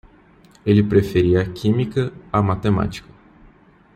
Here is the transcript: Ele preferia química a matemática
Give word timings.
Ele 0.65 0.81
preferia 0.83 1.45
química 1.45 2.11
a 2.33 2.41
matemática 2.41 3.07